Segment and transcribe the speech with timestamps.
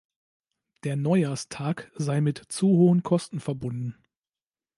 [0.83, 4.03] Der Neujahrstag sei mit zu hohen Kosten verbunden.